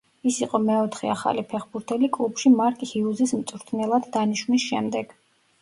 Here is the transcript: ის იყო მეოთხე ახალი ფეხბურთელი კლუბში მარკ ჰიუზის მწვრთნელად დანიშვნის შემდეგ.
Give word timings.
ის 0.29 0.37
იყო 0.43 0.59
მეოთხე 0.61 1.11
ახალი 1.15 1.43
ფეხბურთელი 1.51 2.09
კლუბში 2.17 2.53
მარკ 2.55 2.81
ჰიუზის 2.93 3.37
მწვრთნელად 3.43 4.09
დანიშვნის 4.17 4.69
შემდეგ. 4.73 5.15